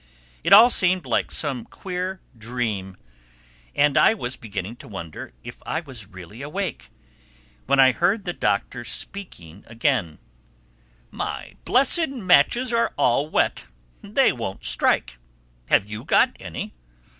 [0.43, 2.97] It all seemed like some queer dream;
[3.75, 6.89] and I was beginning to wonder if I was really awake,
[7.67, 10.17] when I heard the Doctor speaking again:
[11.11, 13.67] "My blessed matches are all wet.
[14.01, 15.19] They won't strike.
[15.67, 16.73] Have you got any?"